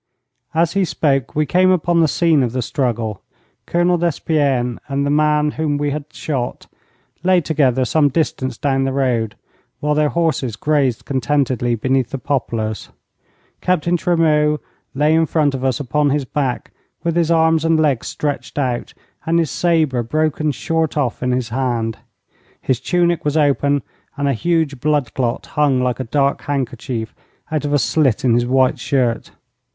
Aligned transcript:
As 0.55 0.73
he 0.73 0.83
spoke 0.83 1.35
we 1.35 1.45
came 1.45 1.69
upon 1.69 1.99
the 1.99 2.07
scene 2.07 2.41
of 2.41 2.53
the 2.53 2.63
struggle. 2.63 3.21
Colonel 3.67 3.99
Despienne 3.99 4.79
and 4.87 5.05
the 5.05 5.11
man 5.11 5.51
whom 5.51 5.77
we 5.77 5.91
had 5.91 6.11
shot 6.11 6.65
lay 7.23 7.39
together 7.39 7.85
some 7.85 8.09
distance 8.09 8.57
down 8.57 8.83
the 8.83 8.93
road, 8.93 9.35
while 9.79 9.93
their 9.93 10.09
horses 10.09 10.55
grazed 10.55 11.05
contentedly 11.05 11.75
beneath 11.75 12.09
the 12.09 12.17
poplars. 12.17 12.89
Captain 13.61 13.95
Tremeau 13.95 14.59
lay 14.95 15.13
in 15.13 15.27
front 15.27 15.53
of 15.53 15.63
us 15.63 15.79
upon 15.79 16.09
his 16.09 16.25
back, 16.25 16.71
with 17.03 17.15
his 17.15 17.29
arms 17.29 17.63
and 17.63 17.79
legs 17.79 18.07
stretched 18.07 18.57
out, 18.57 18.95
and 19.27 19.37
his 19.37 19.51
sabre 19.51 20.01
broken 20.01 20.51
short 20.51 20.97
off 20.97 21.21
in 21.21 21.31
his 21.31 21.49
hand. 21.49 21.99
His 22.59 22.79
tunic 22.79 23.23
was 23.23 23.37
open, 23.37 23.83
and 24.17 24.27
a 24.27 24.33
huge 24.33 24.79
blood 24.79 25.13
clot 25.13 25.45
hung 25.45 25.79
like 25.79 25.99
a 25.99 26.05
dark 26.05 26.41
handkerchief 26.41 27.13
out 27.51 27.65
of 27.65 27.71
a 27.71 27.77
slit 27.77 28.25
in 28.25 28.33
his 28.33 28.47
white 28.47 28.79
shirt. 28.79 29.29